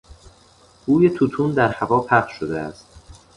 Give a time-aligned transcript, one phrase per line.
[0.85, 2.87] بوی توتون در هوا پخش شده است.